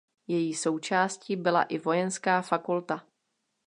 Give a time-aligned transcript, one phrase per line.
[0.27, 3.07] Její součástí byla i "Vojenská fakulta".